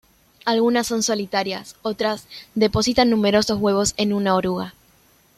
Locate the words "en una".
3.97-4.33